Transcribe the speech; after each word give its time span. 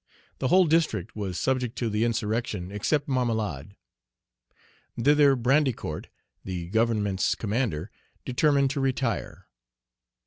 The 0.39 0.47
whole 0.47 0.65
district 0.65 1.15
was 1.15 1.37
subject 1.37 1.77
to 1.77 1.87
the 1.87 2.03
insurrection, 2.03 2.71
except 2.71 3.07
Marmelade. 3.07 3.75
Thither 4.99 5.35
Brandicourt, 5.35 6.07
the 6.43 6.69
government's 6.69 7.35
commander, 7.35 7.91
determined 8.25 8.71
to 8.71 8.79
retire. 8.79 9.45